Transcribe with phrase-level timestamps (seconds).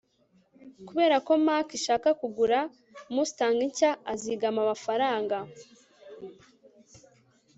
[0.87, 2.59] kubera ko mac ishaka kugura
[3.13, 5.37] mustang nshya, azigama amafaranga